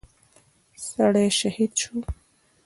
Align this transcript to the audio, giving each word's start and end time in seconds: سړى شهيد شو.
سړى 0.87 1.25
شهيد 1.39 1.71
شو. 1.81 1.93